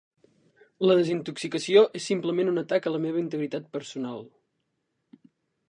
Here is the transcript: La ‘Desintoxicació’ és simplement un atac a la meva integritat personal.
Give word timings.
La 0.85 0.95
‘Desintoxicació’ 0.99 1.83
és 1.99 2.07
simplement 2.13 2.49
un 2.53 2.59
atac 2.63 2.87
a 2.87 2.95
la 2.95 3.03
meva 3.05 3.23
integritat 3.25 3.69
personal. 3.77 4.27